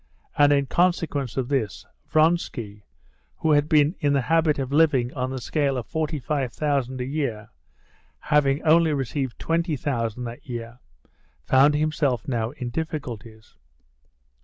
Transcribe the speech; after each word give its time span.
And 0.35 0.51
in 0.51 0.65
consequence 0.65 1.37
of 1.37 1.47
this, 1.47 1.85
Vronsky, 2.09 2.85
who 3.37 3.51
had 3.51 3.69
been 3.69 3.93
in 3.99 4.13
the 4.13 4.21
habit 4.21 4.57
of 4.57 4.71
living 4.71 5.13
on 5.13 5.29
the 5.29 5.39
scale 5.39 5.77
of 5.77 5.85
forty 5.85 6.17
five 6.19 6.51
thousand 6.51 6.99
a 7.01 7.05
year, 7.05 7.49
having 8.21 8.63
only 8.63 8.93
received 8.93 9.37
twenty 9.37 9.75
thousand 9.75 10.23
that 10.23 10.47
year, 10.49 10.79
found 11.45 11.75
himself 11.75 12.27
now 12.27 12.49
in 12.49 12.71
difficulties. 12.71 13.53